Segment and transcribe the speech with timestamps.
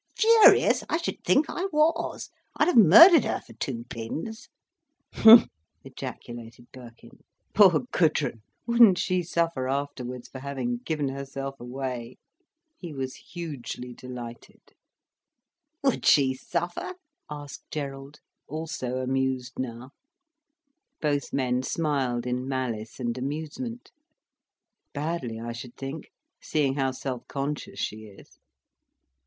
[0.17, 0.83] "Furious?
[0.89, 2.31] I should think I was.
[2.57, 4.49] I'd have murdered her for two pins."
[5.13, 5.47] "H'm!"
[5.83, 7.19] ejaculated Birkin.
[7.53, 12.17] "Poor Gudrun, wouldn't she suffer afterwards for having given herself away!"
[12.75, 14.73] He was hugely delighted.
[15.83, 16.95] "Would she suffer?"
[17.29, 19.91] asked Gerald, also amused now.
[20.99, 23.91] Both men smiled in malice and amusement.
[24.95, 26.11] "Badly, I should think;
[26.41, 28.39] seeing how self conscious she is."